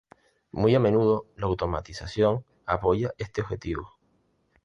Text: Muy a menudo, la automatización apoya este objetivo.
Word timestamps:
Muy 0.51 0.73
a 0.73 0.79
menudo, 0.79 1.27
la 1.35 1.45
automatización 1.45 2.43
apoya 2.65 3.11
este 3.19 3.41
objetivo. 3.41 3.99